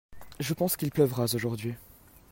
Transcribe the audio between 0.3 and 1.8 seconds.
Je pense qu'il pleuvra aujourd'hui.